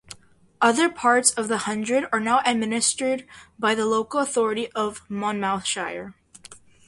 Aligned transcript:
Other 0.63 0.89
parts 0.89 1.29
of 1.29 1.47
the 1.47 1.59
hundred 1.69 2.07
are 2.11 2.19
now 2.19 2.41
administered 2.43 3.27
by 3.59 3.75
the 3.75 3.85
local 3.85 4.19
authority 4.19 4.67
of 4.71 5.03
Monmouthshire. 5.09 6.15